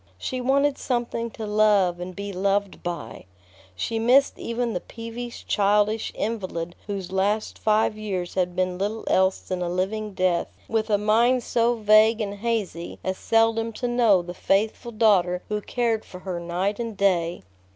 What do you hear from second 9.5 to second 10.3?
a living